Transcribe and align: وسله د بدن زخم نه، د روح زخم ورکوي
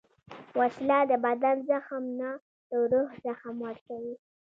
وسله 0.59 0.97
د 1.11 1.13
بدن 1.25 1.55
زخم 1.69 2.03
نه، 2.19 2.31
د 2.69 2.71
روح 2.91 3.11
زخم 3.25 3.55
ورکوي 3.67 4.15